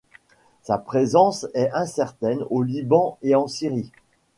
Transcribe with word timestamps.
Sa 0.63 0.79
présence 0.79 1.45
est 1.53 1.69
incertaine 1.75 2.43
au 2.49 2.63
Liban 2.63 3.19
et 3.21 3.35
en 3.35 3.47
Syrie. 3.47 3.91